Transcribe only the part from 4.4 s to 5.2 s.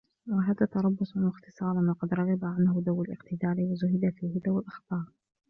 ذَوُو الْأَخْطَارِ